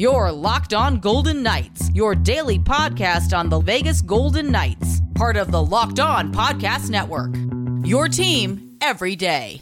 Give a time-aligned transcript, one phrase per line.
[0.00, 5.50] Your Locked On Golden Knights, your daily podcast on the Vegas Golden Knights, part of
[5.50, 7.34] the Locked On Podcast Network.
[7.86, 9.60] Your team every day.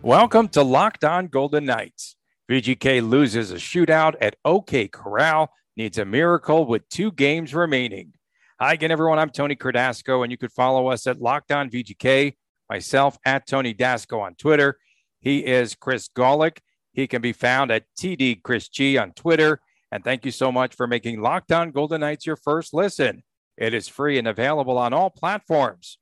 [0.00, 2.17] Welcome to Locked On Golden Knights.
[2.50, 8.14] VGK loses a shootout at OK Corral, needs a miracle with two games remaining.
[8.58, 9.18] Hi again, everyone.
[9.18, 12.36] I'm Tony Cardasco, and you could follow us at Locked On VGK,
[12.70, 14.78] myself at Tony Dasco on Twitter.
[15.20, 16.60] He is Chris Gawlik.
[16.94, 19.60] He can be found at TD Chris G on Twitter.
[19.92, 23.24] And thank you so much for making Locked On Golden Knights your first listen.
[23.58, 25.98] It is free and available on all platforms.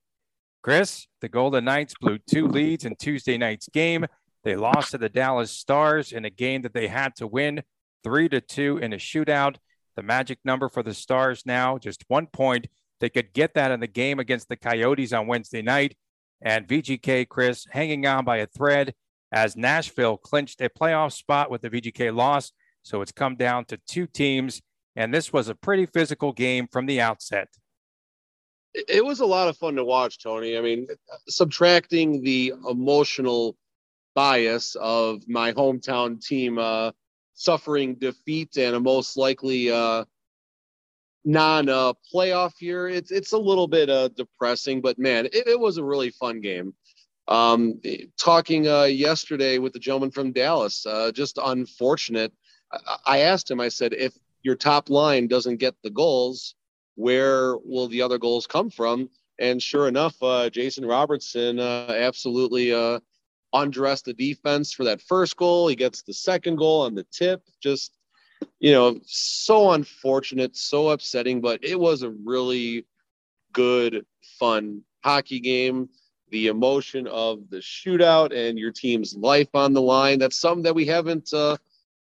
[0.63, 4.07] Chris, the Golden Knights blew two leads in Tuesday night's game.
[4.47, 7.65] They lost to the Dallas Stars in a game that they had to win
[8.05, 9.57] three to two in a shootout.
[9.97, 12.69] The magic number for the Stars now just one point.
[13.01, 15.97] They could get that in the game against the Coyotes on Wednesday night.
[16.41, 18.95] And VGK, Chris, hanging on by a thread
[19.33, 22.53] as Nashville clinched a playoff spot with the VGK loss.
[22.85, 24.63] So it's come down to two teams.
[24.95, 27.49] And this was a pretty physical game from the outset
[28.89, 30.59] it was a lot of fun to watch, Tony.
[30.59, 30.87] I mean,
[31.31, 33.57] subtracting the emotional
[34.17, 36.91] bias of my hometown team uh,
[37.35, 40.05] suffering defeat and a most likely uh,
[41.25, 44.81] non uh, playoff year, it's it's a little bit uh, depressing.
[44.81, 46.75] But man, it, it was a really fun game.
[47.29, 47.81] Um,
[48.19, 52.33] talking uh, yesterday with the gentleman from Dallas, uh, just unfortunate.
[53.07, 53.61] I, asked him.
[53.61, 56.57] I said, if your top line doesn't get the goals
[56.97, 59.09] where will the other goals come from?
[59.39, 63.01] And sure enough, uh, Jason Robertson uh, absolutely uh,
[63.53, 65.69] undressed the defense for that first goal.
[65.69, 67.43] He gets the second goal on the tip.
[67.61, 67.97] Just,
[68.59, 72.87] you know, so unfortunate, so upsetting, but it was a really
[73.53, 74.05] good,
[74.39, 75.89] fun hockey game.
[76.31, 80.19] The emotion of the shootout and your team's life on the line.
[80.19, 81.57] That's something that we haven't uh,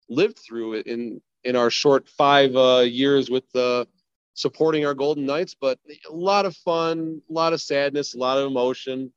[0.08, 3.86] lived through in in our short five uh, years with the
[4.34, 8.38] supporting our Golden Knights, but a lot of fun, a lot of sadness, a lot
[8.38, 9.12] of emotion.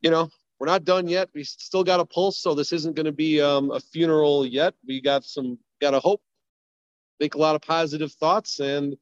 [0.00, 0.30] You know,
[0.64, 1.28] we're not done yet.
[1.34, 4.72] We still got a pulse, so this isn't going to be um, a funeral yet.
[4.88, 6.22] We got some, got a hope,
[7.20, 8.96] make a lot of positive thoughts, and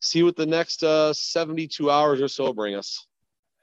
[0.00, 3.06] see what the next uh, 72 hours or so bring us.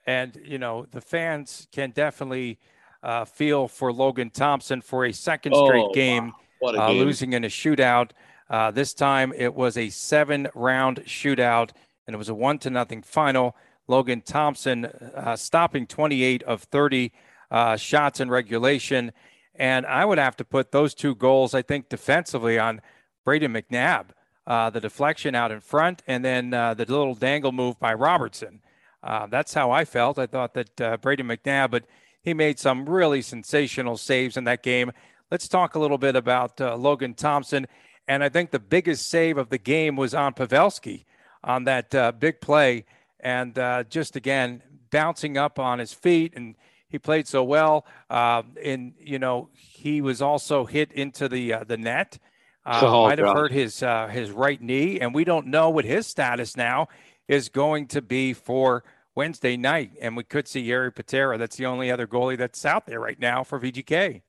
[0.05, 2.59] And, you know, the fans can definitely
[3.03, 6.69] uh, feel for Logan Thompson for a second straight oh, game, wow.
[6.69, 7.03] uh, game.
[7.03, 8.11] losing in a shootout.
[8.49, 11.71] Uh, this time it was a seven round shootout
[12.07, 13.53] and it was a one to nothing final.
[13.87, 17.11] Logan Thompson uh, stopping 28 of 30
[17.49, 19.11] uh, shots in regulation.
[19.55, 22.81] And I would have to put those two goals, I think, defensively on
[23.25, 24.07] Brayden McNabb.
[24.45, 28.61] Uh, the deflection out in front, and then uh, the little dangle move by Robertson.
[29.03, 30.17] Uh, that's how I felt.
[30.17, 31.83] I thought that uh, Brayden McNabb, but
[32.21, 34.93] he made some really sensational saves in that game.
[35.29, 37.67] Let's talk a little bit about Logan Thompson
[38.07, 41.03] and I think the biggest save of the game was on Pavelski
[41.43, 42.85] on that big play.
[43.27, 46.31] And uh, just again, bouncing up on his feet.
[46.37, 46.55] And
[46.87, 47.85] he played so well.
[48.09, 52.19] Uh, and, you know, he was also hit into the, uh, the net.
[52.65, 53.35] Uh, oh, might have God.
[53.35, 55.01] hurt his, uh, his right knee.
[55.01, 56.87] And we don't know what his status now
[57.27, 59.91] is going to be for Wednesday night.
[59.99, 61.37] And we could see Jiri Patera.
[61.37, 64.21] That's the only other goalie that's out there right now for VGK.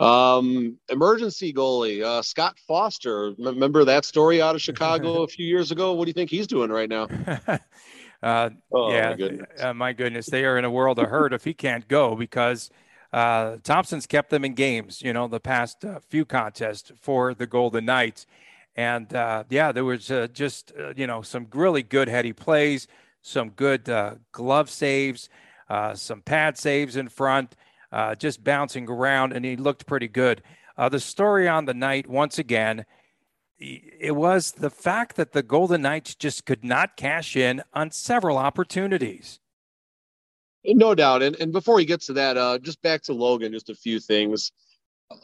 [0.00, 3.32] Um, emergency goalie uh, Scott Foster.
[3.38, 5.92] Remember that story out of Chicago a few years ago?
[5.92, 7.08] What do you think he's doing right now?
[8.22, 9.62] uh, oh, yeah, my goodness.
[9.62, 12.70] Uh, my goodness, they are in a world of hurt if he can't go because
[13.12, 15.02] uh, Thompson's kept them in games.
[15.02, 18.26] You know, the past uh, few contests for the Golden Knights,
[18.76, 22.86] and uh, yeah, there was uh, just uh, you know some really good heady plays,
[23.22, 25.28] some good uh, glove saves,
[25.68, 27.56] uh, some pad saves in front
[27.92, 30.42] uh, just bouncing around, and he looked pretty good.
[30.76, 32.84] Uh, the story on the night, once again,
[33.58, 38.38] it was the fact that the Golden Knights just could not cash in on several
[38.38, 39.40] opportunities.
[40.64, 41.22] No doubt.
[41.22, 43.98] And, and before he gets to that, uh, just back to Logan, just a few
[43.98, 44.52] things.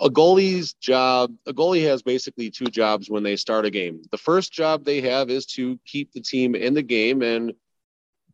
[0.00, 4.02] A goalie's job, a goalie has basically two jobs when they start a game.
[4.10, 7.52] The first job they have is to keep the team in the game and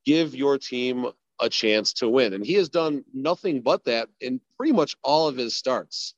[0.06, 1.06] give your team
[1.40, 2.34] a chance to win.
[2.34, 6.14] And he has done nothing but that in pretty much all of his starts.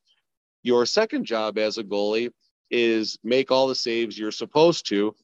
[0.63, 2.33] Your second job as a goalie
[2.71, 5.15] is make all the saves you're supposed to,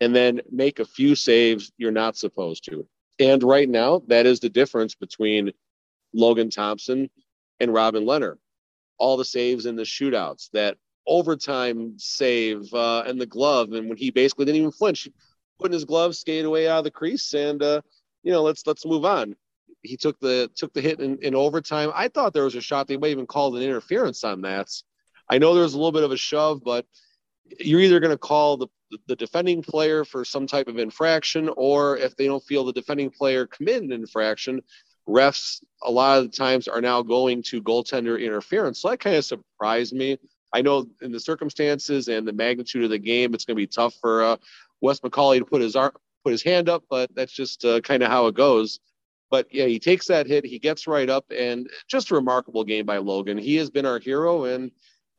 [0.00, 2.86] and then make a few saves you're not supposed to.
[3.18, 5.52] And right now, that is the difference between
[6.12, 7.10] Logan Thompson
[7.60, 8.36] and Robin Lehner.
[8.98, 10.76] all the saves in the shootouts, that
[11.06, 15.08] overtime save uh, and the glove, and when he basically didn't even flinch,
[15.58, 17.80] putting his glove, skated away out of the crease, and uh,
[18.22, 19.36] you know, let's let's move on.
[19.82, 21.90] He took the took the hit in, in overtime.
[21.94, 22.86] I thought there was a shot.
[22.86, 24.68] They might even called an interference on that.
[25.28, 26.86] I know there was a little bit of a shove, but
[27.58, 28.68] you're either going to call the
[29.08, 33.10] the defending player for some type of infraction, or if they don't feel the defending
[33.10, 34.60] player committed an infraction,
[35.08, 38.80] refs a lot of the times are now going to goaltender interference.
[38.80, 40.18] So that kind of surprised me.
[40.54, 43.66] I know in the circumstances and the magnitude of the game, it's going to be
[43.66, 44.36] tough for uh,
[44.80, 45.92] Wes McCauley to put his arm,
[46.24, 48.80] put his hand up, but that's just uh, kind of how it goes.
[49.30, 52.84] But yeah, he takes that hit, he gets right up, and just a remarkable game
[52.84, 53.38] by Logan.
[53.38, 54.70] He has been our hero, and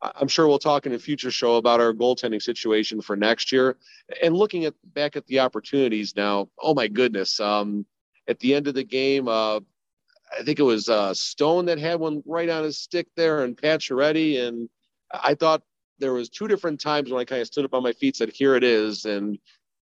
[0.03, 3.77] I'm sure we'll talk in a future show about our goaltending situation for next year.
[4.21, 7.39] And looking at back at the opportunities now, oh my goodness!
[7.39, 7.85] Um,
[8.27, 12.00] at the end of the game, uh, I think it was uh, Stone that had
[12.00, 14.45] one right on his stick there, and Pacioretty.
[14.45, 14.69] And
[15.11, 15.63] I thought
[16.00, 18.29] there was two different times when I kind of stood up on my feet, said,
[18.29, 19.38] "Here it is," and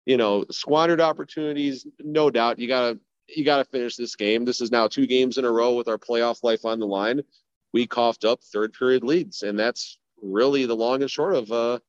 [0.05, 1.85] you know, squandered opportunities.
[1.99, 4.45] No doubt, you gotta you gotta finish this game.
[4.45, 7.21] This is now two games in a row with our playoff life on the line.
[7.73, 11.79] We coughed up third period leads, and that's really the long and short of uh,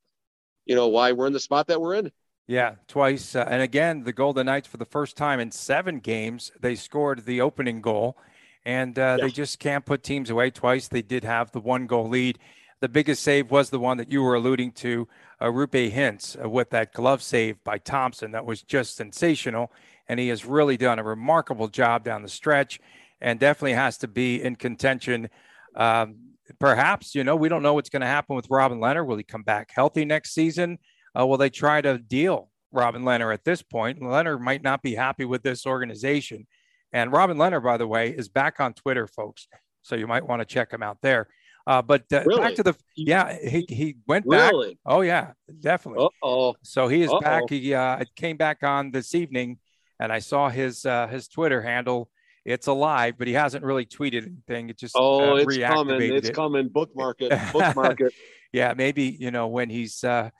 [0.66, 2.12] you know why we're in the spot that we're in.
[2.46, 6.50] Yeah, twice, uh, and again, the Golden Knights for the first time in seven games
[6.60, 8.16] they scored the opening goal,
[8.64, 10.88] and uh, they just can't put teams away twice.
[10.88, 12.38] They did have the one goal lead.
[12.82, 15.06] The biggest save was the one that you were alluding to,
[15.40, 18.32] uh, Roope Hintz, uh, with that glove save by Thompson.
[18.32, 19.70] That was just sensational,
[20.08, 22.80] and he has really done a remarkable job down the stretch,
[23.20, 25.30] and definitely has to be in contention.
[25.76, 29.06] Um, perhaps, you know, we don't know what's going to happen with Robin Lehner.
[29.06, 30.80] Will he come back healthy next season?
[31.16, 34.00] Uh, will they try to deal Robin Lehner at this point?
[34.00, 36.48] Lehner might not be happy with this organization.
[36.92, 39.46] And Robin Lehner, by the way, is back on Twitter, folks.
[39.82, 41.28] So you might want to check him out there.
[41.66, 42.40] Uh, but uh, really?
[42.40, 44.52] back to the yeah, he he went back.
[44.52, 44.78] Really?
[44.84, 46.08] Oh yeah, definitely.
[46.22, 47.20] Oh, so he is Uh-oh.
[47.20, 47.44] back.
[47.48, 49.58] He uh, came back on this evening,
[50.00, 52.10] and I saw his uh, his Twitter handle
[52.44, 54.68] it's alive, but he hasn't really tweeted anything.
[54.68, 56.34] It just oh, uh, it's coming, it's it.
[56.34, 56.68] coming.
[56.68, 58.12] Bookmark it, bookmark it.
[58.52, 60.30] yeah, maybe you know when he's uh,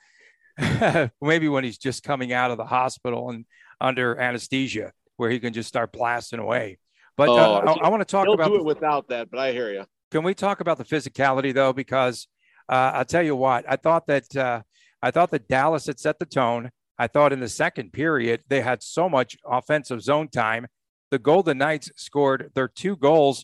[1.21, 3.45] maybe when he's just coming out of the hospital and
[3.79, 6.77] under anesthesia, where he can just start blasting away.
[7.15, 9.31] But uh, oh, uh, I, I want to talk about do it without that.
[9.31, 9.85] But I hear you.
[10.13, 11.73] Can we talk about the physicality though?
[11.73, 12.27] Because
[12.69, 14.61] uh, I'll tell you what, I thought that uh,
[15.01, 16.69] I thought that Dallas had set the tone.
[16.99, 20.67] I thought in the second period they had so much offensive zone time
[21.09, 23.43] the Golden Knights scored their two goals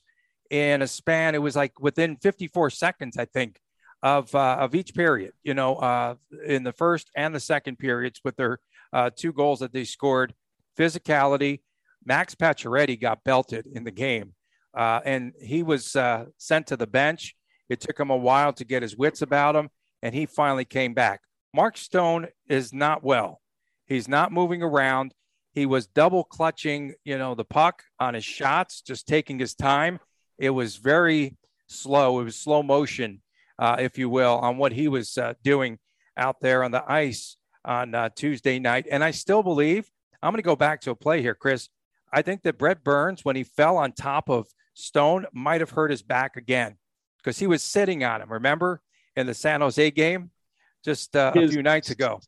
[0.51, 1.33] in a span.
[1.33, 3.59] It was like within 54 seconds, I think,
[4.03, 5.33] of uh, of each period.
[5.41, 6.15] You know, uh,
[6.45, 8.59] in the first and the second periods, with their
[8.93, 10.35] uh, two goals that they scored.
[10.77, 11.61] Physicality.
[12.05, 14.33] Max Pacioretty got belted in the game,
[14.75, 17.35] uh, and he was uh, sent to the bench.
[17.69, 19.69] It took him a while to get his wits about him,
[20.01, 21.21] and he finally came back.
[21.53, 23.41] Mark Stone is not well.
[23.87, 25.13] He's not moving around.
[25.53, 29.99] He was double clutching, you know, the puck on his shots, just taking his time.
[30.37, 31.35] It was very
[31.67, 32.19] slow.
[32.19, 33.21] It was slow motion,
[33.57, 35.79] uh, if you will, on what he was uh, doing
[36.15, 38.85] out there on the ice on uh, Tuesday night.
[38.89, 39.89] And I still believe
[40.21, 41.69] I'm going to go back to a play here, Chris.
[42.11, 45.91] I think that Brent Burns, when he fell on top of Stone, might have hurt
[45.91, 46.77] his back again
[47.17, 48.31] because he was sitting on him.
[48.31, 48.81] Remember
[49.15, 50.31] in the San Jose game
[50.83, 52.21] just uh, a few nights ago.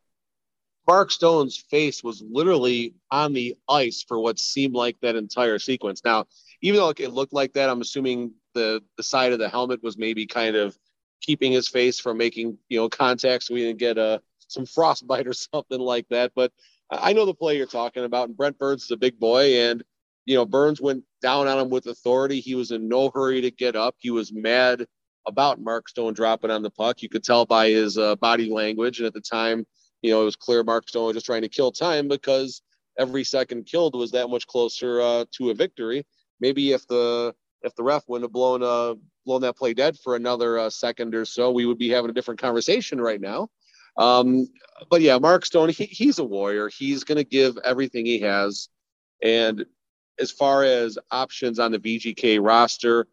[0.88, 6.02] Mark Stone's face was literally on the ice for what seemed like that entire sequence.
[6.04, 6.26] Now,
[6.62, 9.98] even though it looked like that, I'm assuming the the side of the helmet was
[9.98, 10.78] maybe kind of
[11.22, 14.18] keeping his face from making you know contact, so we didn't get a uh,
[14.48, 16.32] some frostbite or something like that.
[16.36, 16.52] But
[16.92, 19.84] I know the play you're talking about, and Brent Burns is a big boy, and
[20.26, 22.40] you know Burns went down on him with authority.
[22.40, 23.96] He was in no hurry to get up.
[24.00, 24.86] He was mad
[25.28, 27.02] about Mark Stone dropping on the puck.
[27.02, 29.66] You could tell by his uh, body language, and at the time
[30.02, 32.62] you know, it was clear Mark Stone was just trying to kill time because
[32.98, 36.06] every second killed was that much closer uh, to a victory.
[36.40, 37.34] Maybe if the
[37.64, 38.96] if the ref wouldn't have blown uh
[39.26, 42.14] blown that play dead for another uh, second or so, we would be having a
[42.14, 43.50] different conversation right now.
[43.98, 44.48] Um,
[44.90, 46.70] but yeah, Mark Stone, he, he's a warrior.
[46.70, 48.70] He's going to give everything he has.
[49.24, 49.66] And
[50.20, 53.08] as far as options on the VGK roster,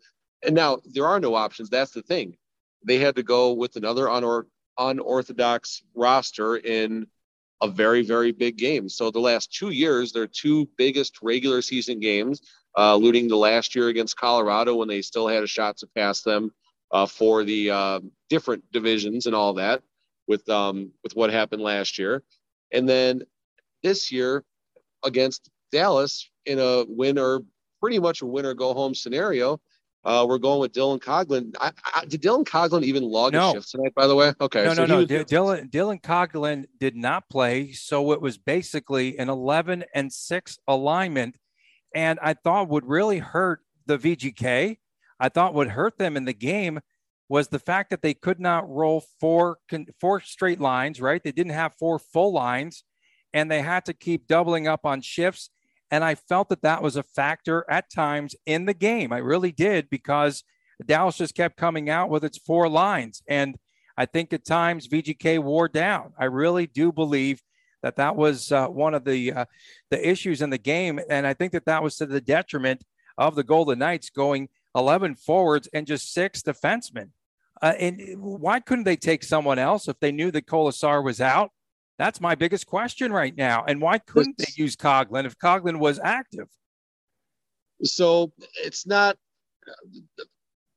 [0.44, 1.68] and now there are no options.
[1.68, 2.36] That's the thing.
[2.84, 4.46] They had to go with another unor-
[4.78, 7.06] unorthodox roster in
[7.60, 8.88] a very, very big game.
[8.88, 12.40] So the last two years, their two biggest regular season games,
[12.76, 16.22] uh, looting the last year against Colorado when they still had a shot to pass
[16.22, 16.52] them
[16.92, 19.82] uh, for the uh, different divisions and all that
[20.28, 22.22] with um, with what happened last year,
[22.72, 23.22] and then
[23.82, 24.44] this year
[25.04, 27.42] against Dallas in a win or
[27.80, 29.60] pretty much a win or go home scenario.
[30.04, 31.54] Uh, we're going with Dylan Coghlan.
[31.60, 33.50] I, I, did Dylan Coghlan even log no.
[33.50, 33.94] a shift tonight?
[33.94, 34.64] By the way, okay.
[34.64, 34.96] No, so no, no.
[34.98, 35.06] Was...
[35.06, 41.34] Dylan Dylan Coghlan did not play, so it was basically an 11 and six alignment,
[41.94, 44.78] and I thought would really hurt the VGK.
[45.20, 46.78] I thought would hurt them in the game
[47.28, 49.58] was the fact that they could not roll four
[50.00, 51.00] four straight lines.
[51.00, 52.84] Right, they didn't have four full lines,
[53.32, 55.50] and they had to keep doubling up on shifts
[55.90, 59.12] and I felt that that was a factor at times in the game.
[59.12, 60.44] I really did because
[60.84, 63.22] Dallas just kept coming out with its four lines.
[63.26, 63.56] And
[63.96, 66.12] I think at times VGK wore down.
[66.18, 67.42] I really do believe
[67.82, 69.44] that that was uh, one of the uh,
[69.90, 72.82] the issues in the game, and I think that that was to the detriment
[73.16, 77.10] of the Golden Knights going 11 forwards and just six defensemen.
[77.60, 81.50] Uh, and why couldn't they take someone else if they knew that Kolesar was out?
[81.98, 83.64] That's my biggest question right now.
[83.66, 86.46] And why couldn't they use Coghlan if Coghlan was active?
[87.82, 89.16] So it's not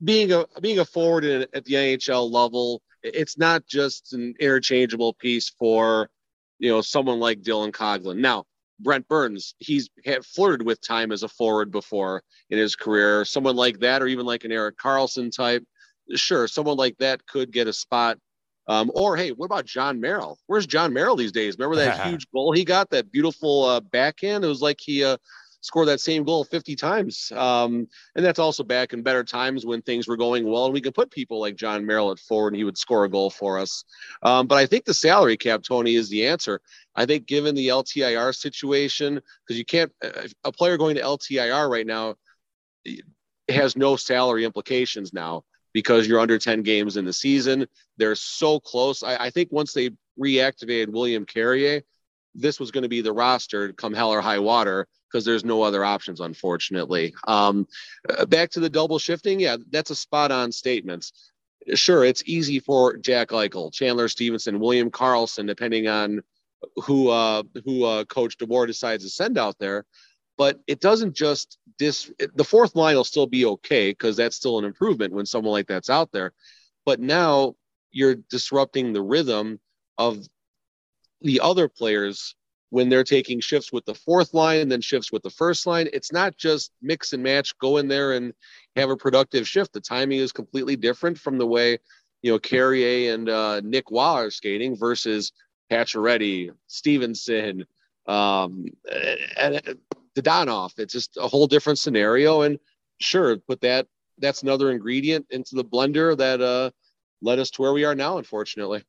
[0.03, 2.81] being a being a forward in, at the NHL level.
[3.03, 6.09] It's not just an interchangeable piece for
[6.59, 8.17] you know someone like Dylan Coghlan.
[8.17, 8.45] Now
[8.79, 13.25] Brent Burns, he's had flirted with time as a forward before in his career.
[13.25, 15.63] Someone like that, or even like an Erik Karlsson type,
[16.15, 18.17] sure, someone like that could get a spot
[18.67, 20.37] um, or hey, what about Jon Merrill?
[20.47, 21.57] Where's Jon Merrill these days?
[21.57, 24.43] Remember that huge goal he got, that beautiful uh, backhand?
[24.43, 25.17] It was like he uh,
[25.61, 27.31] scored that same goal 50 times.
[27.35, 30.81] Um, and that's also back in better times when things were going well, and we
[30.81, 33.57] could put people like Jon Merrill at forward, and he would score a goal for
[33.57, 33.83] us.
[34.21, 36.61] Um, but I think the salary cap, Tony, is the answer.
[36.95, 41.69] I think given the LTIR situation, because you can't uh, a player going to LTIR
[41.69, 42.15] right now
[43.49, 45.43] has no salary implications now
[45.73, 47.67] because you're under 10 games in the season.
[47.97, 49.03] They're so close.
[49.03, 51.81] I, I think once they reactivated William Carrier,
[52.35, 55.61] this was going to be the roster come hell or high water because there's no
[55.61, 57.13] other options, unfortunately.
[57.27, 57.67] Um,
[58.09, 59.39] uh, back to the double shifting.
[59.39, 61.11] Yeah, that's a spot on statement.
[61.75, 66.21] Sure, it's easy for Jack Eichel, Chandler Stephenson, William Karlsson, depending on
[66.77, 69.85] who uh, who uh, Coach DeBoer decides to send out there
[70.37, 74.59] but it doesn't just dis the fourth line will still be okay because that's still
[74.59, 76.33] an improvement when someone like that's out there.
[76.85, 77.55] But now
[77.91, 79.59] you're disrupting the rhythm
[79.97, 80.27] of
[81.21, 82.35] the other players
[82.69, 85.89] when they're taking shifts with the fourth line and then shifts with the first line.
[85.91, 88.33] It's not just mix and match go in there and
[88.77, 89.73] have a productive shift.
[89.73, 91.79] The timing is completely different from the way
[92.21, 95.33] you know carrier and uh, nick Roy are skating versus
[95.71, 97.65] Pacioretty, Stephenson
[98.07, 98.65] um,
[99.37, 99.61] and,
[100.15, 100.77] Dadonov.
[100.77, 102.41] It's just a whole different scenario.
[102.41, 102.59] And
[102.99, 103.87] sure, put that
[104.17, 106.71] that's another ingredient into the blender that uh,
[107.21, 108.83] led us to where we are now, unfortunately.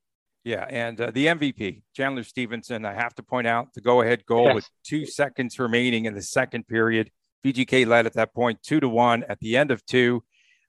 [0.45, 4.47] Yeah, and uh, the MVP, Chandler Stephenson, I have to point out the go-ahead goal
[4.47, 4.55] yes.
[4.57, 7.11] with two seconds remaining in the second period.
[7.45, 9.25] VGK led at that point, two to one.
[9.29, 10.25] At the end of two,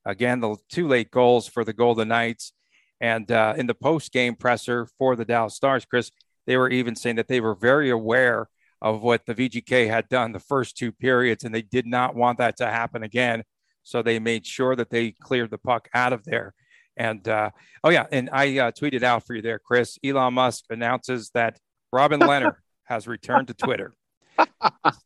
[0.06, 2.54] again the two late goals for the Golden Knights.
[3.02, 6.12] And uh, in the post-game presser for the Dallas Stars, Chris,
[6.46, 8.48] they were even saying that they were very aware
[8.84, 12.38] of what the VGK had done the first two periods, and they did not want
[12.38, 13.44] that to happen again.
[13.82, 16.54] So they made sure that they cleared the puck out of there.
[16.98, 17.52] And uh,
[17.84, 19.98] oh yeah, and I uh, tweeted out for you there, Chris.
[20.04, 21.58] Elon Musk announces that
[21.92, 23.96] Robin Lehner has returned to Twitter.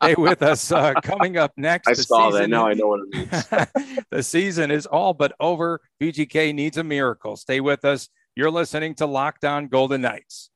[0.02, 0.72] Stay with us.
[0.72, 2.50] Uh, coming up next, I saw that.
[2.50, 4.06] Now I know what it means.
[4.12, 5.82] the season is all but over.
[6.02, 7.38] VGK needs a miracle.
[7.38, 8.10] Stay with us.
[8.36, 10.50] You're listening to Locked On Golden Knights.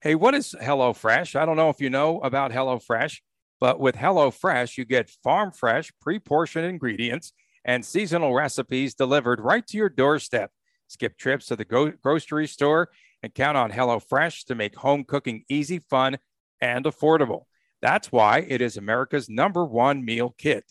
[0.00, 1.34] Hey, what is HelloFresh?
[1.34, 3.18] I don't know if you know about HelloFresh,
[3.58, 7.32] but with HelloFresh, you get farm fresh, pre portioned ingredients
[7.64, 10.52] and seasonal recipes delivered right to your doorstep.
[10.86, 12.90] Skip trips to the go- grocery store
[13.24, 16.18] and count on HelloFresh to make home cooking easy, fun,
[16.60, 17.46] and affordable.
[17.82, 20.64] That's why it is America's number one meal kit.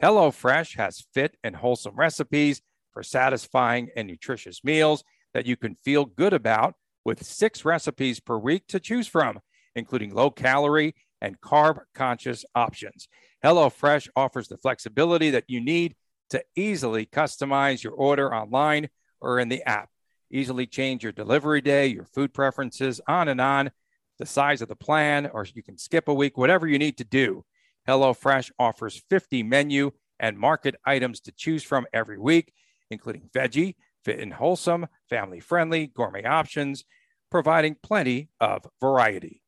[0.00, 5.02] HelloFresh has fit and wholesome recipes for satisfying and nutritious meals
[5.34, 6.76] that you can feel good about
[7.08, 9.40] with six recipes per week to choose from,
[9.74, 13.08] including low calorie and carb conscious options.
[13.42, 15.96] HelloFresh offers the flexibility that you need
[16.28, 18.90] to easily customize your order online
[19.22, 19.88] or in the app.
[20.30, 23.70] Easily change your delivery day, your food preferences, on and on,
[24.18, 27.04] the size of the plan, or you can skip a week, whatever you need to
[27.04, 27.42] do.
[27.88, 32.52] HelloFresh offers 50 menu and market items to choose from every week,
[32.90, 36.84] including veggie, fit and wholesome, family friendly, gourmet options,
[37.30, 39.42] providing plenty of variety.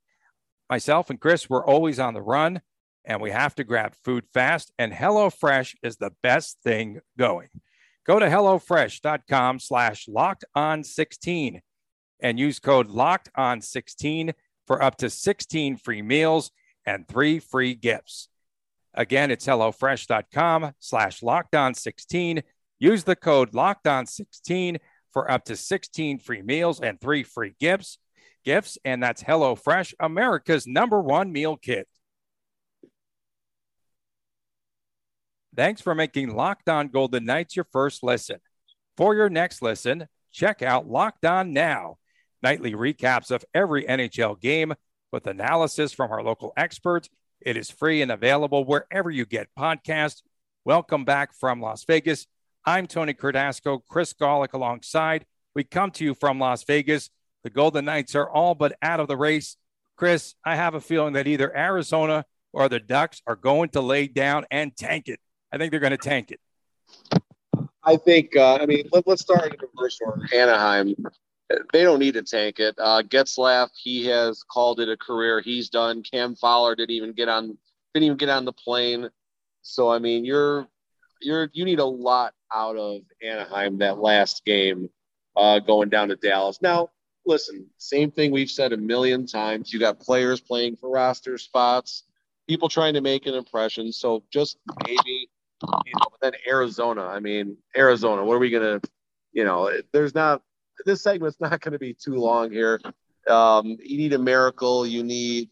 [0.69, 2.61] Myself and Chris, we're always on the run
[3.05, 7.49] and we have to grab food fast, and HelloFresh is the best thing going.
[8.07, 11.63] Go to HelloFresh.com slash locked on 16
[12.23, 14.33] and use code locked on 16
[14.67, 16.51] for up to 16 free meals
[16.87, 18.29] and three free gifts.
[18.95, 22.43] Again, it's HelloFresh.com slash lockdown16.
[22.79, 24.79] Use the code lockdown16
[25.12, 27.99] for up to 16 free meals and three free gifts.
[28.45, 31.87] Gifts, and that's HelloFresh, America's number one meal kit.
[35.55, 38.38] Thanks for making Locked On Golden Knights your first listen.
[38.97, 41.99] For your next listen, check out Locked On Now,
[42.43, 44.75] nightly recaps of every NHL game
[45.12, 47.11] with analysis from our local experts.
[47.40, 50.23] It is free and available wherever you get podcasts.
[50.64, 52.26] Welcome back from Las Vegas.
[52.67, 55.25] I'm Tony Cardasco, Chris Gawlik alongside.
[55.55, 57.09] We come to you from Las Vegas.
[57.43, 59.57] The Golden Knights are all but out of the race.
[59.97, 64.09] Chris, I have a feeling that either Arizona or the Ducks are going to lay
[64.09, 65.21] down and tank it.
[65.50, 66.40] I think they're going to tank it.
[67.83, 70.23] I think, uh, I mean, let, us start in reverse order.
[70.35, 70.95] Anaheim,
[71.73, 72.75] they don't need to tank it.
[72.79, 75.40] Uh, Getzlaf, he has called it a career.
[75.40, 76.02] He's done.
[76.02, 77.57] Cam Fowler didn't even get on,
[77.95, 79.09] didn't even get on the plane.
[79.62, 80.69] So I mean, you're,
[81.23, 84.88] you're, you need a lot out of Anaheim that last game,
[85.37, 86.61] uh, going down to Dallas.
[86.62, 86.88] Now,
[87.26, 89.73] listen, same thing we've said a million times.
[89.73, 92.04] You got players playing for roster spots,
[92.49, 93.92] people trying to make an impression.
[93.92, 95.28] So just maybe
[95.62, 97.02] you know, but then Arizona.
[97.04, 98.25] I mean, Arizona.
[98.25, 98.80] What are we gonna?
[99.33, 100.42] You know, there's not.
[100.87, 102.80] This segment's not going to be too long here.
[103.28, 104.87] Um, you need a miracle.
[104.87, 105.50] You need.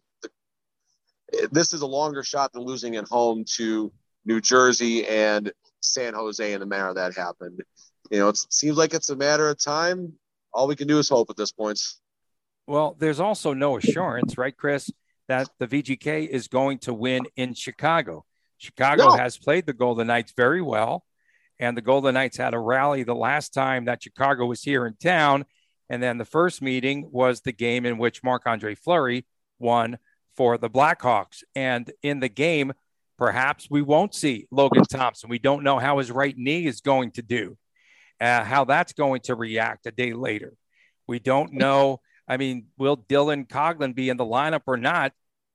[1.52, 3.92] This is a longer shot than losing at home to
[4.24, 7.62] New Jersey and San Jose in the manner that happened.
[8.10, 10.14] You know, it seems like it's a matter of time.
[10.52, 11.80] All we can do is hope at this point.
[12.66, 14.90] Well, there's also no assurance, right, Chris,
[15.28, 18.24] that the VGK is going to win in Chicago.
[18.58, 19.16] Chicago no.
[19.16, 21.04] has played the Golden Knights very well.
[21.60, 24.94] And the Golden Knights had a rally the last time that Chicago was here in
[24.94, 25.44] town.
[25.88, 29.26] And then the first meeting was the game in which Marc Andre Fleury
[29.58, 29.98] won
[30.36, 31.42] for the Blackhawks.
[31.54, 32.72] And in the game,
[33.18, 35.28] perhaps we won't see Logan Thompson.
[35.28, 37.58] We don't know how his right knee is going to do,
[38.20, 40.54] uh, how that's going to react a day later.
[41.06, 42.00] We don't know.
[42.28, 45.12] I mean, will Dylan Coghlan be in the lineup or not?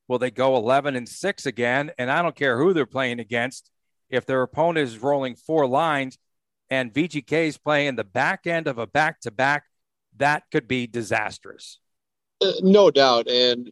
[0.08, 1.92] Will they go 11 and 6 again?
[1.98, 3.70] And I don't care who they're playing against.
[4.10, 6.18] If their opponent is rolling four lines
[6.70, 9.64] and VGK is playing the back end of a back to back,
[10.18, 11.80] that could be disastrous.
[12.42, 13.30] Uh, no doubt.
[13.30, 13.72] And,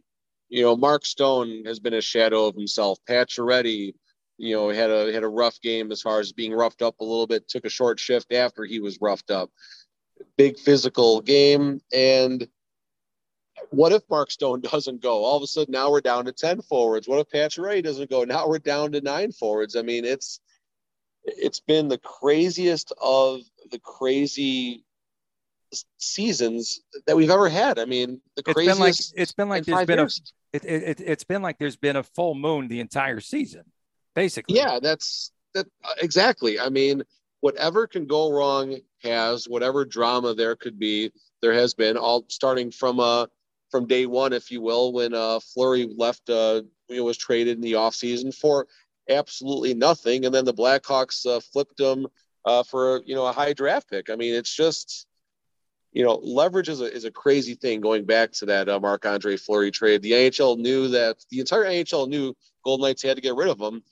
[0.52, 2.98] you know, Mark Stone has been a shadow of himself.
[3.08, 3.94] Pacioretty,
[4.36, 7.04] you know, had a had a rough game as far as being roughed up a
[7.04, 9.50] little bit, took a short shift after he was roughed up.
[10.36, 11.80] Big physical game.
[11.90, 12.46] And
[13.70, 15.24] what if Mark Stone doesn't go?
[15.24, 17.08] All of a sudden, now we're down to 10 forwards.
[17.08, 18.24] What if Pacioretty doesn't go?
[18.24, 19.74] Now we're down to nine forwards.
[19.74, 20.38] I mean, it's
[21.24, 24.84] it's been the craziest of the crazy
[25.96, 27.78] seasons that we've ever had.
[27.78, 28.76] I mean, the it's craziest.
[28.76, 30.20] Been like, it's been like there's been years.
[30.20, 33.64] a it, it, it's been like there's been a full moon the entire season,
[34.14, 34.56] basically.
[34.56, 35.66] Yeah, that's that
[36.00, 36.60] exactly.
[36.60, 37.02] I mean,
[37.40, 41.12] whatever can go wrong has whatever drama there could be.
[41.40, 43.26] There has been all starting from uh,
[43.70, 47.72] from day one, if you will, when uh, Fleury left, uh, was traded in the
[47.72, 48.66] offseason for
[49.08, 50.26] absolutely nothing.
[50.26, 52.06] And then the Blackhawks uh, flipped him
[52.44, 54.10] uh, for, you know, a high draft pick.
[54.10, 55.06] I mean, it's just,
[55.92, 59.04] you know, leverage is a, is a crazy thing going back to that uh, Marc
[59.04, 60.02] Andre Fleury trade.
[60.02, 63.60] The NHL knew that the entire NHL knew Golden Knights had to get rid of
[63.60, 63.82] him.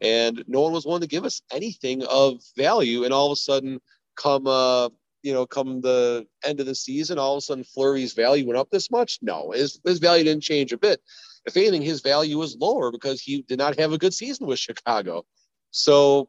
[0.00, 3.04] And no one was willing to give us anything of value.
[3.04, 3.80] And all of a sudden,
[4.16, 4.88] come uh,
[5.22, 8.58] you know, come the end of the season, all of a sudden Fleury's value went
[8.58, 9.18] up this much?
[9.22, 11.00] No, his, his value didn't change a bit.
[11.44, 14.58] If anything, his value was lower because he did not have a good season with
[14.58, 15.24] Chicago.
[15.70, 16.28] So,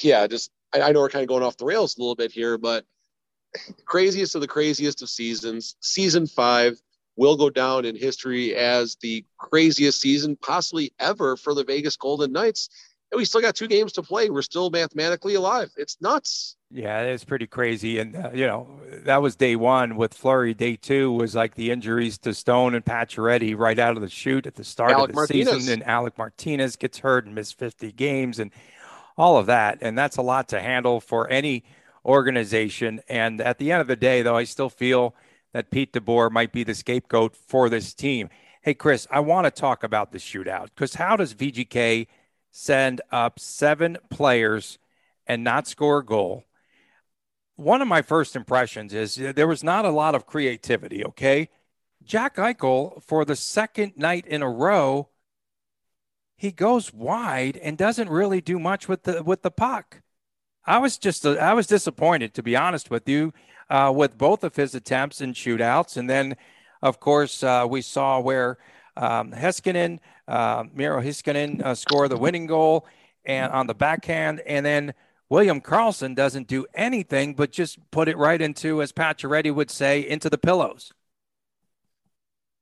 [0.00, 2.32] yeah, just I, I know we're kind of going off the rails a little bit
[2.32, 2.84] here, but
[3.84, 5.76] craziest of the craziest of seasons.
[5.80, 6.80] Season five
[7.16, 12.32] will go down in history as the craziest season possibly ever for the Vegas Golden
[12.32, 12.68] Knights
[13.12, 14.30] and we still got two games to play.
[14.30, 15.70] We're still mathematically alive.
[15.76, 16.56] It's nuts.
[16.70, 18.00] Yeah, it's pretty crazy.
[18.00, 18.68] And, uh, you know,
[19.04, 20.54] that was day one with Fleury.
[20.54, 24.46] Day two was like the injuries to Stone and Pacioretty right out of the chute
[24.46, 25.54] at the start Alec of the Martinez.
[25.54, 25.72] season.
[25.74, 28.50] And Alec Martinez gets hurt and missed 50 games and
[29.16, 29.78] all of that.
[29.82, 31.62] And that's a lot to handle for any
[32.06, 33.00] organization.
[33.08, 35.14] And at the end of the day, though, I still feel
[35.52, 38.30] that Pete DeBoer might be the scapegoat for this team.
[38.62, 42.06] Hey, Chris, I want to talk about the shootout because how does VGK–
[42.56, 44.78] send up seven players
[45.26, 46.44] and not score a goal.
[47.56, 51.50] One of my first impressions is there was not a lot of creativity, okay?
[52.02, 55.10] Jack Eichel, for the second night in a row,
[56.34, 60.00] he goes wide and doesn't really do much with the with the puck.
[60.66, 63.32] I was just I was disappointed to be honest with you
[63.70, 66.36] uh, with both of his attempts and shootouts, and then
[66.82, 68.58] of course uh, we saw where
[68.96, 72.86] um, Heiskanen uh, Miro Heiskanen uh, score the winning goal
[73.24, 74.94] and on the backhand, and then
[75.28, 80.00] William Karlsson doesn't do anything but just put it right into, as Pacioretty would say,
[80.00, 80.92] into the pillows.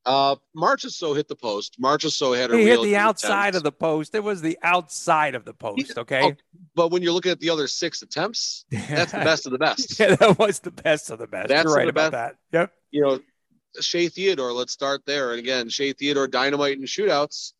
[0.07, 1.81] Uh, Marchessault hit the post.
[1.81, 3.57] Marchessault had a he hit the outside attempt.
[3.57, 4.15] of the post.
[4.15, 5.97] It was the outside of the post.
[5.97, 6.23] Okay.
[6.23, 6.35] Oh,
[6.75, 9.99] but when you're looking at the other six attempts, that's the best of the best.
[9.99, 11.49] yeah, that was the best of the best.
[11.49, 12.37] That's you're right about best.
[12.51, 12.59] that.
[12.59, 12.73] Yep.
[12.91, 13.21] You know,
[13.81, 14.53] Shea Theodore.
[14.53, 15.31] Let's start there.
[15.31, 17.53] And again, Shea Theodore, dynamite and shootouts.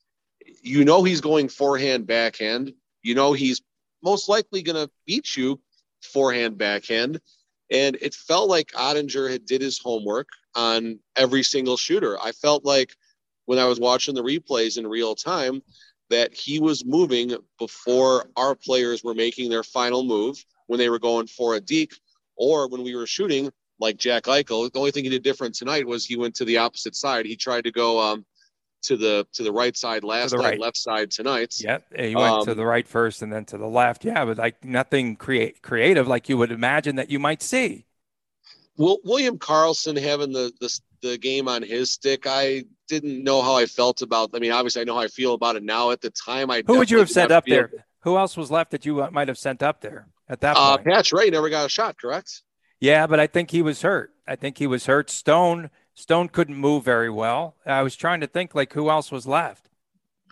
[0.63, 2.75] You know he's going forehand, backhand.
[3.03, 3.63] You know he's
[4.03, 5.61] most likely going to beat you
[6.03, 7.21] forehand, backhand.
[7.71, 12.19] And it felt like Oettinger had did his homework on every single shooter.
[12.21, 12.95] I felt like
[13.47, 15.63] when I was watching the replays in real time
[16.11, 20.99] that he was moving before our players were making their final move when they were
[20.99, 21.95] going for a deke
[22.37, 24.71] or when we were shooting like Jack Eichel.
[24.73, 27.27] The only thing he did different tonight was he went to the opposite side.
[27.27, 28.25] He tried to go um,
[28.83, 30.61] to the to the right side last night, right.
[30.61, 31.55] left side tonight.
[31.59, 34.05] Yeah, he went um, to the right first and then to the left.
[34.05, 37.87] Yeah, but like nothing create creative like you would imagine that you might see.
[38.77, 43.57] Well, William Karlsson having the, the the game on his stick, I didn't know how
[43.57, 44.31] I felt about.
[44.35, 45.91] I mean, obviously, I know how I feel about it now.
[45.91, 47.87] At the time, I who would you have sent up feel, there?
[48.01, 50.77] Who else was left that you uh, might have sent up there at that uh,
[50.77, 50.89] point?
[50.89, 52.43] Pacioretty never got a shot, correct?
[52.81, 54.13] Yeah, but I think he was hurt.
[54.27, 55.11] I think he was hurt.
[55.11, 57.57] Stone Stone couldn't move very well.
[57.65, 59.69] I was trying to think like who else was left.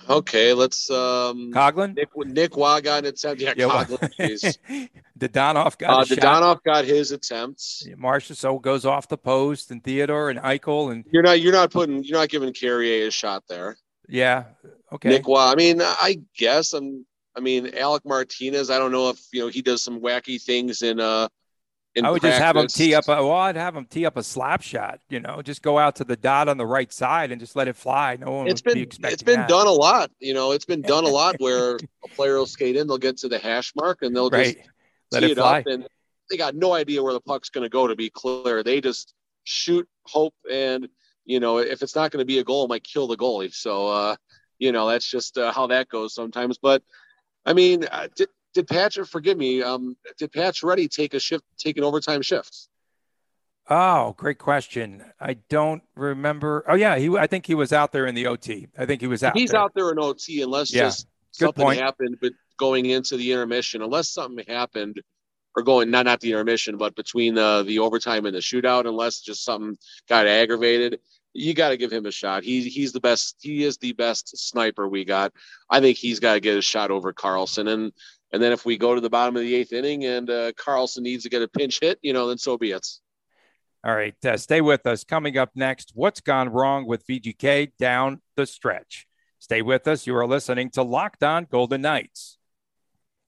[0.08, 1.94] Okay, let's um Coghlan.
[1.94, 3.40] Nick Nick Roy got an attempt.
[3.40, 4.88] Yeah, yeah Coghlan.
[5.18, 7.84] Dadonov got uh, Dadonov got his attempts.
[7.86, 11.70] Yeah, Marchessault goes off the post, and Theodore and Eichel, and you're not you're not
[11.70, 13.76] putting you're not giving Carrier a shot there.
[14.08, 14.44] Yeah.
[14.92, 15.08] Okay.
[15.10, 15.38] Nick Roy.
[15.38, 17.06] I mean, I guess I'm.
[17.34, 18.68] I mean, Alec Martinez.
[18.68, 21.28] I don't know if you know he does some wacky things in uh
[21.96, 22.38] I would practice.
[22.38, 23.09] just have them tee up.
[23.09, 25.00] A, well, I'd have them tee up a slap shot.
[25.11, 27.68] You know, just go out to the dot on the right side and just let
[27.68, 28.16] it fly.
[28.18, 28.48] No one.
[28.48, 29.48] It's been be it's been that.
[29.48, 30.11] done a lot.
[30.18, 33.18] You know, it's been done a lot where a player will skate in, they'll get
[33.18, 34.66] to the hash mark, and they'll just right.
[35.11, 35.87] let tee it, it up, and
[36.31, 37.87] they got no idea where the puck's going to go.
[37.87, 39.12] To be clear, they just
[39.44, 40.88] shoot, hope, and
[41.24, 43.55] you know, if it's not going to be a goal, it might kill the goalie.
[43.55, 44.16] So, uh,
[44.59, 46.59] you know, that's just uh, how that goes sometimes.
[46.59, 46.83] But
[47.44, 48.09] I mean, uh,
[48.54, 49.62] did Patrick forgive me?
[49.62, 52.68] Um, did Pacioretty take a shift, take an overtime shift?
[53.68, 55.04] Oh, great question.
[55.20, 56.64] I don't remember.
[56.68, 57.16] Oh yeah, he.
[57.16, 58.68] I think he was out there in the OT.
[58.76, 59.36] I think he was out.
[59.36, 59.60] He's there.
[59.60, 60.82] out there in OT unless yeah.
[60.82, 61.06] just
[61.38, 61.80] Good something point.
[61.80, 65.00] happened, but going into the intermission, unless something happened,
[65.56, 69.20] or going not not the intermission, but between the the overtime and the shootout, unless
[69.20, 70.98] just something got aggravated,
[71.32, 72.42] you got to give him a shot.
[72.42, 73.36] He's he's the best.
[73.40, 75.32] He is the best sniper we got.
[75.70, 77.68] I think he's got to get a shot over Karlsson.
[77.68, 77.92] And
[78.33, 81.01] and then if we go to the bottom of the eighth inning and uh, Karlsson
[81.01, 82.87] needs to get a pinch hit, you know, then so be it.
[83.85, 85.05] All right, uh, stay with us.
[85.05, 89.07] Coming up next, what's gone wrong with VGK down the stretch?
[89.38, 90.07] Stay with us.
[90.07, 92.38] You are listening to Locked On Golden Knights.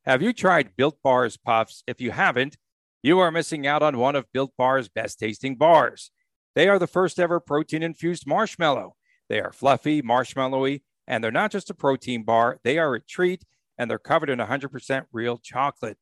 [0.04, 1.82] Have you tried Built Bars Puffs?
[1.86, 2.56] If you haven't,
[3.02, 6.10] you are missing out on one of Built Bar's best tasting bars.
[6.54, 8.94] They are the first ever protein infused marshmallow.
[9.28, 13.44] They are fluffy, marshmallowy, and they're not just a protein bar, they are a treat
[13.78, 15.98] and they're covered in 100% real chocolate.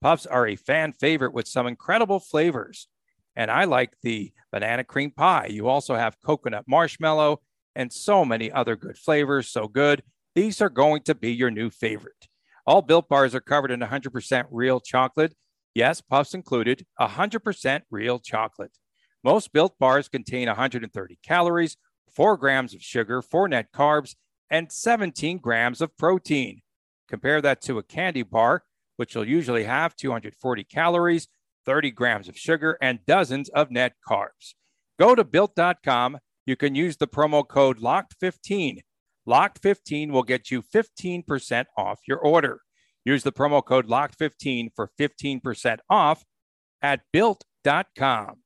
[0.00, 2.88] Puffs are a fan favorite with some incredible flavors.
[3.36, 5.46] And I like the banana cream pie.
[5.50, 7.40] You also have coconut marshmallow
[7.74, 9.48] and so many other good flavors.
[9.48, 10.02] So good.
[10.34, 12.28] These are going to be your new favorite.
[12.66, 15.34] All built bars are covered in 100% real chocolate.
[15.74, 18.76] Yes, puffs included, 100% real chocolate.
[19.22, 21.76] Most built bars contain 130 calories,
[22.14, 24.14] 4 grams of sugar, 4 net carbs,
[24.50, 26.62] and 17 grams of protein.
[27.10, 28.62] Compare that to a candy bar,
[28.96, 31.26] which will usually have 240 calories,
[31.66, 34.54] 30 grams of sugar, and dozens of net carbs.
[34.98, 36.18] Go to built.com.
[36.46, 38.78] You can use the promo code LOCKED15.
[39.28, 42.60] Locked15 will get you 15% off your order.
[43.04, 46.24] Use the promo code LOCKED15 for 15% off
[46.80, 48.36] at built.com.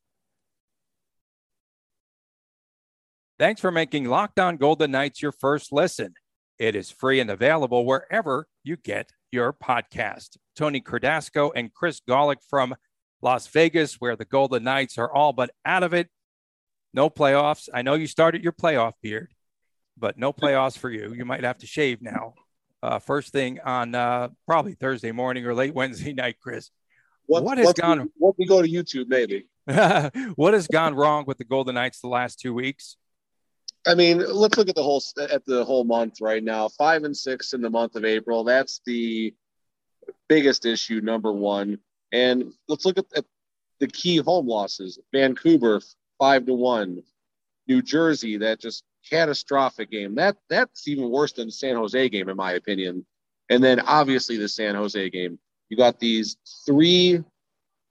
[3.38, 6.14] Thanks for making Locked On Golden Knights your first listen.
[6.58, 10.36] It is free and available wherever you get your podcast.
[10.56, 12.76] Tony Cardasco and Chris Gawlik from
[13.22, 16.08] Las Vegas, where the Golden Knights are all but out of it.
[16.92, 17.68] No playoffs.
[17.74, 19.32] I know you started your playoff beard,
[19.98, 21.12] but no playoffs for you.
[21.12, 22.34] You might have to shave now.
[22.82, 26.70] Uh, first thing on uh, probably Thursday morning or late Wednesday night, Chris.
[27.26, 27.98] Once, what has gone?
[27.98, 29.46] We, once we go to YouTube, maybe.
[30.36, 32.96] what has gone wrong with the Golden Knights the last two weeks?
[33.86, 36.68] I mean, let's look at the whole at the whole month right now.
[36.68, 38.44] Five and six in the month of April.
[38.44, 39.34] That's the
[40.28, 41.78] biggest issue, number one.
[42.12, 43.24] And let's look at, at
[43.80, 44.98] the key home losses.
[45.12, 45.80] Vancouver
[46.18, 47.02] five to one.
[47.66, 50.14] New Jersey that just catastrophic game.
[50.14, 53.04] That that's even worse than the San Jose game, in my opinion.
[53.50, 55.38] And then obviously the San Jose game.
[55.68, 57.22] You got these three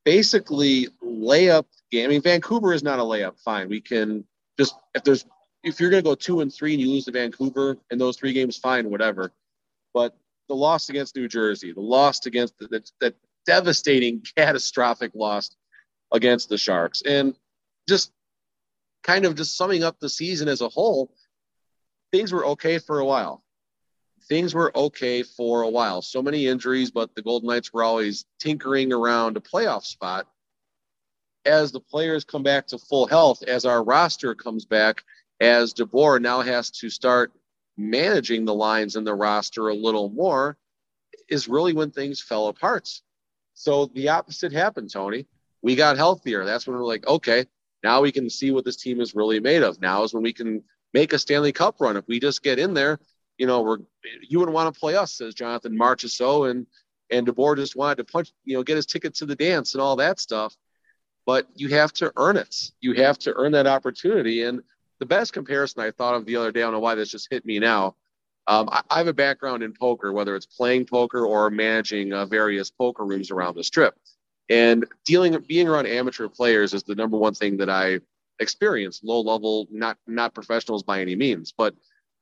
[0.06, 2.06] basically layup game.
[2.06, 3.39] I mean, Vancouver is not a layup.
[3.43, 3.69] Fine.
[3.69, 4.25] We can
[4.58, 5.25] just if there's
[5.63, 8.34] if you're gonna go two and three and you lose to Vancouver in those three
[8.34, 9.32] games, fine, whatever.
[9.93, 10.15] But
[10.49, 15.56] the loss against New Jersey, the loss against the, the, the devastating, catastrophic loss
[16.12, 17.36] against the Sharks, and
[17.88, 18.12] just
[19.04, 21.13] kind of just summing up the season as a whole,
[22.12, 23.43] things were okay for a while.
[24.30, 26.02] Things were okay for a while.
[26.02, 30.28] So many injuries, but the Golden Knights were always tinkering around a playoff spot.
[31.45, 35.04] As the players come back to full health, as our roster comes back,
[35.39, 37.31] as DeBoer now has to start
[37.77, 40.57] managing the lines in the roster a little more,
[41.29, 42.89] is really when things fell apart.
[43.53, 45.27] So the opposite happened, Tony.
[45.61, 46.45] We got healthier.
[46.45, 47.45] That's when we're like, okay,
[47.83, 49.81] now we can see what this team is really made of.
[49.81, 51.97] Now is when we can make a Stanley Cup run.
[51.97, 52.99] If we just get in there,
[53.37, 53.79] you know, we're
[54.27, 56.67] you wouldn't want to play us, says Jonathan Marchessault, and
[57.09, 59.81] and DeBoer just wanted to punch, you know, get his ticket to the dance and
[59.81, 60.55] all that stuff.
[61.25, 62.55] But you have to earn it.
[62.81, 64.43] You have to earn that opportunity.
[64.43, 64.61] And
[64.99, 67.27] the best comparison I thought of the other day, I don't know why this just
[67.29, 67.95] hit me now.
[68.47, 72.25] Um, I, I, have a background in poker, whether it's playing poker or managing uh,
[72.25, 73.95] various poker rooms around the strip.
[74.49, 77.99] And dealing, being around amateur players is the number one thing that I
[78.39, 79.01] experience.
[79.03, 81.73] Low level, not not professionals by any means, but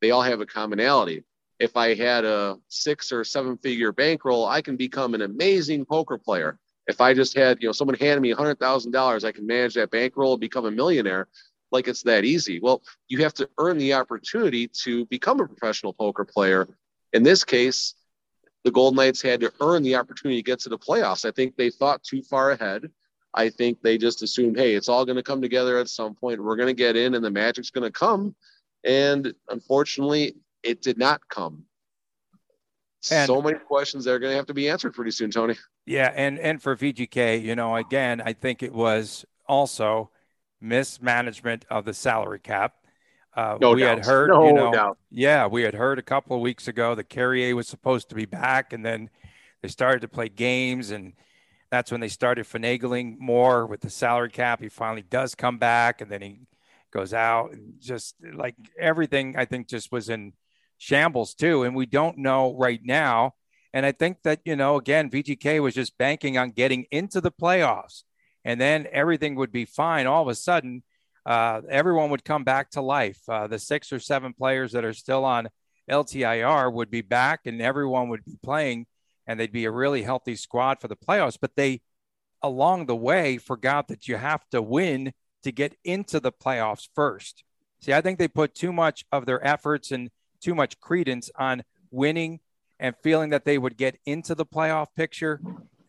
[0.02, 1.24] they all have a commonality.
[1.60, 6.18] If I had a six or seven figure bankroll, I can become an amazing poker
[6.18, 6.60] player.
[6.88, 9.76] If I just had, you know, someone handed me hundred thousand dollars, I can manage
[9.76, 11.28] that bankroll and become a millionaire.
[11.72, 12.60] Like it's that easy.
[12.60, 16.68] Well, you have to earn the opportunity to become a professional poker player.
[17.14, 17.96] In this case,
[18.64, 21.26] the Golden Knights had to earn the opportunity to get to the playoffs.
[21.26, 22.90] I think they thought too far ahead.
[23.34, 26.44] I think they just assumed, hey, it's all going to come together at some point.
[26.44, 28.36] We're going to get in and the magic's going to come.
[28.84, 31.64] And unfortunately, it did not come.
[33.10, 35.56] And, so many questions that are going to have to be answered pretty soon, Tony.
[35.88, 40.11] Yeah, and and for VGK, you know, again, I think it was also
[40.62, 42.76] mismanagement of the salary cap.
[43.34, 44.98] Uh, no we had heard, no you know, doubt.
[45.10, 48.26] yeah, we had heard a couple of weeks ago that Carrier was supposed to be
[48.26, 49.10] back, and then
[49.62, 51.14] they started to play games, and
[51.70, 54.62] that's when they started finagling more with the salary cap.
[54.62, 56.42] He finally does come back, and then he
[56.92, 60.34] goes out, and just like everything, I think just was in
[60.78, 61.64] shambles too.
[61.64, 63.36] And we don't know right now.
[63.74, 67.32] And I think that you know, again, VGK was just banking on getting into the
[67.32, 68.04] playoffs,
[68.44, 70.08] and then everything would be fine.
[70.08, 70.84] All of a sudden
[71.26, 73.20] uh, everyone would come back to life.
[73.28, 75.50] Uh, the six or seven players that are still on
[75.90, 78.88] LTIR would be back, and everyone would be playing,
[79.28, 81.38] and they'd be a really healthy squad for the playoffs.
[81.40, 81.82] But they,
[82.42, 87.44] along the way, forgot that you have to win to get into the playoffs first.
[87.82, 91.64] See, I think they put too much of their efforts and too much credence on
[91.90, 92.40] winning
[92.80, 95.40] and feeling that they would get into the playoff picture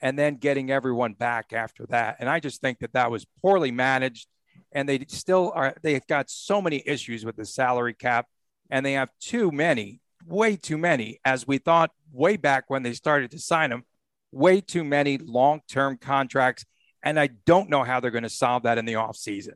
[0.03, 2.17] and then getting everyone back after that.
[2.19, 4.27] And I just think that that was poorly managed
[4.73, 8.27] and they still are they've got so many issues with the salary cap
[8.71, 12.93] and they have too many way too many as we thought way back when they
[12.93, 13.85] started to sign them
[14.31, 16.65] way too many long-term contracts
[17.03, 19.55] and i don't know how they're going to solve that in the off season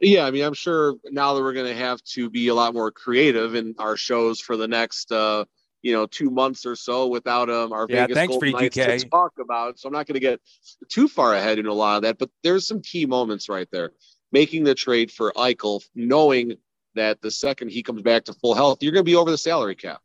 [0.00, 2.72] yeah i mean i'm sure now that we're going to have to be a lot
[2.72, 5.44] more creative in our shows for the next uh
[5.82, 9.08] you know two months or so without um our yeah, Vegas thanks Golden Knights to
[9.08, 9.78] talk about.
[9.78, 10.40] So I'm not going to get
[10.88, 13.92] too far ahead in a lot of that, but there's some key moments right there.
[14.30, 16.56] Making the trade for Eichel, knowing
[16.94, 19.38] that the second he comes back to full health, you're going to be over the
[19.38, 20.00] salary cap.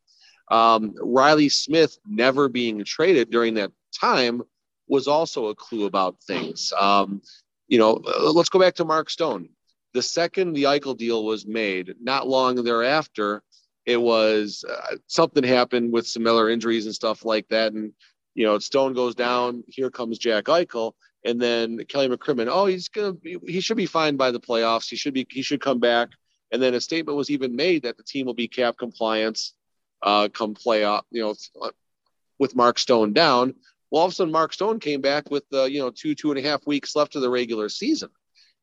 [0.49, 4.43] Um, Reilly Smith never being traded during that time
[4.87, 6.71] was also a clue about things.
[6.79, 7.21] Um,
[7.67, 9.49] you know, uh, let's go back to Mark Stone.
[9.93, 13.43] The second the Eichel deal was made, not long thereafter,
[13.85, 17.73] it was uh, something happened with some Miller injuries and stuff like that.
[17.73, 17.93] And,
[18.33, 19.63] you know, Stone goes down.
[19.67, 20.93] Here comes Jack Eichel.
[21.25, 24.89] And then Kelly McCrimmon, oh, he's going to he should be fine by the playoffs.
[24.89, 26.09] He should be, he should come back.
[26.51, 29.53] And then a statement was even made that the team will be cap compliance
[30.01, 31.71] uh, come playoff, you know,
[32.39, 33.55] with Mark Stone down.
[33.89, 36.31] Well, all of a sudden, Mark Stone came back with, uh, you know, two, two
[36.31, 38.09] and a half weeks left of the regular season.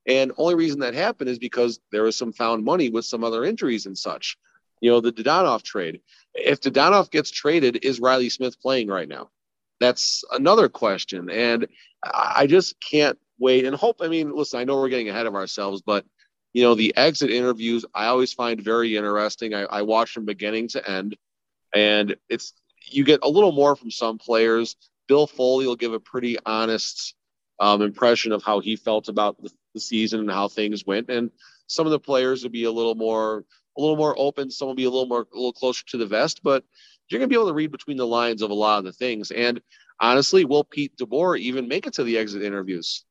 [0.07, 3.45] And only reason that happened is because there was some found money with some other
[3.45, 4.37] injuries and such
[4.81, 6.01] you know, the Dadonov trade.
[6.35, 9.31] If Dadonov gets traded, is Reilly Smith playing right now?
[9.81, 11.31] That's another question.
[11.31, 11.67] And
[12.03, 14.01] I just can't wait and hope.
[14.01, 16.05] I mean, listen, I know we're getting ahead of ourselves, but
[16.53, 19.55] you know, the exit interviews I always find very interesting.
[19.55, 21.17] I, I watch from beginning to end,
[21.75, 22.53] and it's
[22.87, 24.77] you get a little more from some players.
[25.07, 27.15] Bill Foley will give a pretty honest
[27.61, 31.31] um, impression of how he felt about the, the season and how things went, and
[31.69, 33.45] some of the players would be a little more
[33.81, 34.51] a little more open.
[34.51, 36.65] Some will be a little more, a little closer to the vest, but
[37.09, 38.93] you're going to be able to read between the lines of a lot of the
[38.93, 39.31] things.
[39.31, 39.61] And
[40.01, 43.05] honestly, will Pete DeBoer even make it to the exit interviews?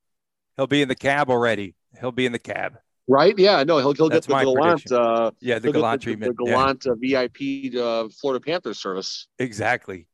[0.56, 1.76] He'll be in the cab already.
[2.00, 2.78] He'll be in the cab.
[3.08, 3.38] Right?
[3.38, 3.64] Yeah.
[3.64, 4.92] No, he'll, he'll get the Gallant.
[4.92, 6.38] Uh, yeah, the Gallant treatment.
[6.38, 7.22] The, the Gallant yeah.
[7.22, 9.28] uh, VIP uh, Florida Panthers service.
[9.40, 10.06] Exactly.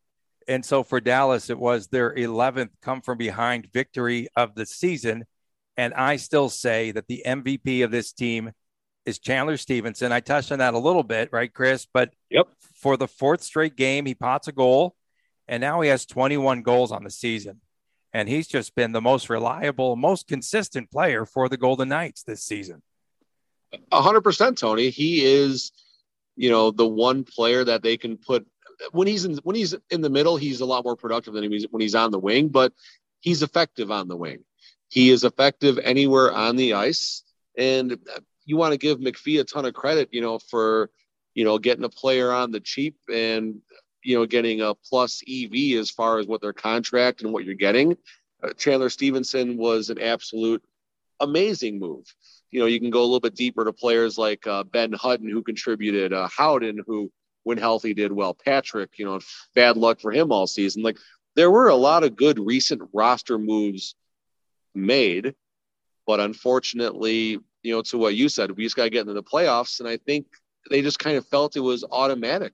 [0.47, 5.25] And so for Dallas, it was their 11th come from behind victory of the season.
[5.75, 8.51] And I still say that the MVP of this team
[9.05, 10.11] is Chandler Stephenson.
[10.11, 11.87] I touched on that a little bit, right, Chris?
[11.91, 12.47] But yep.
[12.73, 14.95] for the fourth straight game, he pots a goal,
[15.47, 17.61] and now he has 21 goals on the season.
[18.13, 22.43] And he's just been the most reliable, most consistent player for the Golden Knights this
[22.43, 22.81] season.
[23.91, 24.89] A hundred percent, Tony.
[24.89, 25.73] He is,
[26.37, 28.47] you know, the one player that they can put
[28.91, 30.37] when he's in when he's in the middle.
[30.37, 32.71] He's a lot more productive than he's when he's on the wing, but
[33.19, 34.45] he's effective on the wing.
[34.87, 37.23] He is effective anywhere on the ice,
[37.57, 37.97] and
[38.45, 40.89] you want to give McPhee a ton of credit, you know, for
[41.33, 43.61] you know getting a player on the cheap and
[44.03, 47.55] you know getting a plus EV as far as what their contract and what you're
[47.55, 47.97] getting.
[48.43, 50.63] Uh, Chandler Stephenson was an absolute
[51.19, 52.05] amazing move.
[52.51, 55.29] You know, you can go a little bit deeper to players like uh, Ben Hutton,
[55.29, 57.11] who contributed, uh, Howden, who
[57.43, 58.97] when healthy did well, Patrick.
[58.97, 59.19] You know,
[59.55, 60.83] bad luck for him all season.
[60.83, 60.97] Like
[61.35, 63.95] there were a lot of good recent roster moves
[64.73, 65.35] made,
[66.05, 69.23] but unfortunately, you know, to what you said, we just got to get into the
[69.23, 69.79] playoffs.
[69.79, 70.27] And I think
[70.69, 72.53] they just kind of felt it was automatic.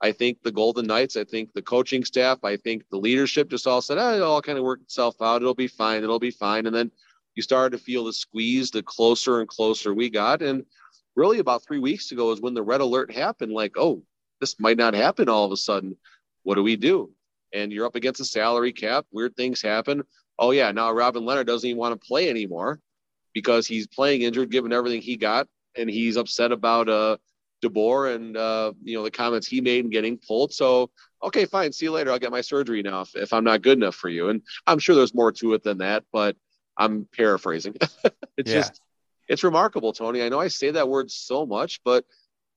[0.00, 3.66] I think the Golden Knights, I think the coaching staff, I think the leadership just
[3.66, 5.42] all said, oh, it all kind of worked itself out.
[5.42, 6.02] It'll be fine.
[6.02, 6.66] It'll be fine.
[6.66, 6.90] And then
[7.34, 10.40] you started to feel the squeeze the closer and closer we got.
[10.40, 10.64] And
[11.16, 14.02] really about three weeks ago is when the red alert happened like, oh,
[14.40, 15.96] this might not happen all of a sudden.
[16.44, 17.10] What do we do?
[17.52, 19.04] And you're up against a salary cap.
[19.10, 20.04] Weird things happen.
[20.38, 20.70] Oh, yeah.
[20.70, 22.80] Now Robin Lehner doesn't even want to play anymore
[23.38, 25.46] because he's playing injured, given everything he got,
[25.76, 27.16] and he's upset about uh
[27.62, 30.52] DeBoer and uh, you know the comments he made and getting pulled.
[30.52, 30.90] So
[31.22, 32.10] okay, fine, see you later.
[32.10, 34.28] I'll get my surgery now if, if I'm not good enough for you.
[34.28, 36.36] And I'm sure there's more to it than that, but
[36.76, 37.74] I'm paraphrasing.
[38.36, 38.58] it's yeah.
[38.58, 38.80] just
[39.28, 40.22] it's remarkable, Tony.
[40.22, 42.04] I know I say that word so much, but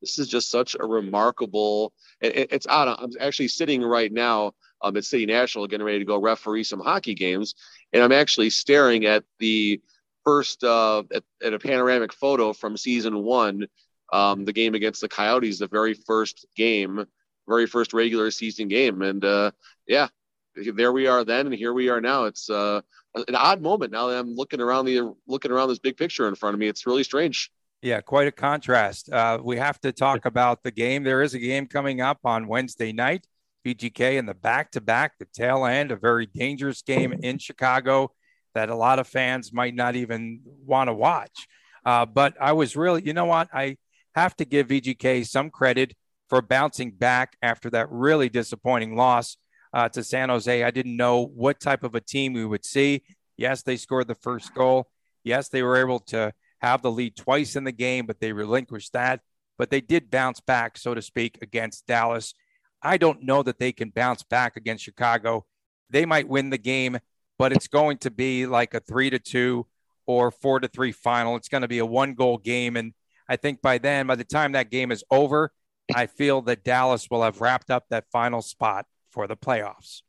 [0.02, 1.94] this is just such a remarkable.
[2.22, 2.98] It, it's odd.
[3.00, 6.80] I'm actually sitting right now um, at City National, getting ready to go referee some
[6.80, 7.56] hockey games,
[7.94, 9.82] and I'm actually staring at the
[10.24, 13.68] first uh, at, at, a panoramic photo from season one,
[14.14, 17.06] um, the game against the Coyotes, the very first game,
[17.48, 19.52] very first regular season game, and uh,
[19.88, 20.08] yeah,
[20.56, 22.26] there we are then, and here we are now.
[22.26, 22.82] It's uh,
[23.16, 26.36] an odd moment now that I'm looking around the looking around this big picture in
[26.36, 26.68] front of me.
[26.68, 27.52] It's really strange.
[27.82, 29.12] Yeah, quite a contrast.
[29.12, 31.04] Uh, we have to talk about the game.
[31.04, 33.26] There is a game coming up on Wednesday night.
[33.66, 38.12] VGK in the back to back, the tail end, a very dangerous game in Chicago
[38.54, 41.48] that a lot of fans might not even want to watch.
[41.86, 43.50] Uh, but I was really, you know what?
[43.54, 43.78] I
[44.16, 45.94] have to give VGK some credit
[46.30, 49.38] for bouncing back after that really disappointing loss
[49.74, 50.64] uh, to San Jose.
[50.64, 53.04] I didn't know what type of a team we would see.
[53.38, 54.90] Yes, they scored the first goal.
[55.24, 58.94] Yes, they were able to have the lead twice in the game, but they relinquished
[58.94, 59.22] that.
[59.58, 62.34] But they did bounce back, so to speak, against Dallas.
[62.82, 65.46] I don't know that they can bounce back against Chicago.
[65.90, 67.00] They might win the game
[67.42, 69.66] but it's going to be like a three to two
[70.06, 71.36] or four to three final.
[71.36, 72.76] It's going to be a one goal game.
[72.76, 72.94] And
[73.28, 75.52] I think by then, by the time that game is over,
[75.96, 80.04] I feel that Dallas will have wrapped up that final spot for the playoffs.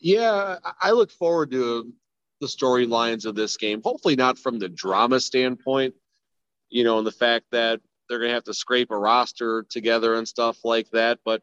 [0.00, 1.92] Yeah, I look forward to
[2.40, 3.80] the storylines of this game.
[3.84, 5.94] Hopefully, not from the drama standpoint,
[6.70, 10.16] you know, and the fact that they're going to have to scrape a roster together
[10.16, 11.20] and stuff like that.
[11.24, 11.42] But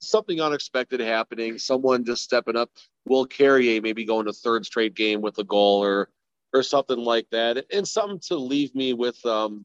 [0.00, 2.70] something unexpected happening, someone just stepping up.
[3.06, 6.10] Will Carrier maybe going to third straight game with a goal or
[6.52, 9.64] or something like that, and something to leave me with um,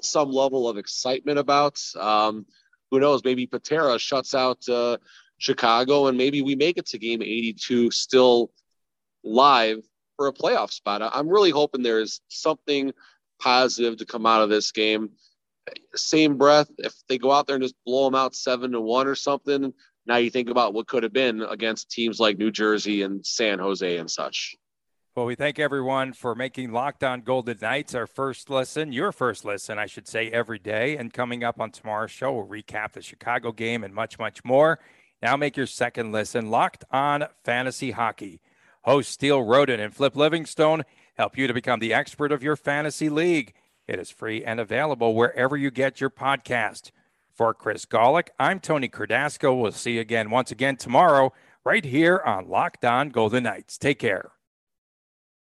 [0.00, 1.82] some level of excitement about.
[1.98, 2.46] Um,
[2.90, 3.24] who knows?
[3.24, 4.98] Maybe Patera shuts out uh,
[5.38, 8.52] Chicago, and maybe we make it to game 82 still
[9.24, 9.82] live
[10.16, 11.02] for a playoff spot.
[11.02, 12.92] I'm really hoping there's something
[13.40, 15.10] positive to come out of this game
[15.94, 19.06] same breath, if they go out there and just blow them out seven to one
[19.06, 19.72] or something,
[20.06, 23.58] now you think about what could have been against teams like New Jersey and San
[23.58, 24.56] Jose and such.
[25.16, 29.44] Well, we thank everyone for making Locked On Golden Knights our first lesson, your first
[29.44, 30.96] lesson, I should say, every day.
[30.96, 34.78] And coming up on tomorrow's show, we'll recap the Chicago game and much, much more.
[35.20, 38.40] Now make your second listen Locked On Fantasy Hockey.
[38.82, 40.84] Hosts Steele Roden and Flip Livingstone
[41.16, 43.52] help you to become the expert of your fantasy league.
[43.90, 46.92] It is free and available wherever you get your podcast.
[47.32, 49.60] For Chris Gawlik, I'm Tony Cardasco.
[49.60, 51.32] We'll see you again once again tomorrow,
[51.64, 53.78] right here on Locked On Golden Knights.
[53.78, 54.30] Take care.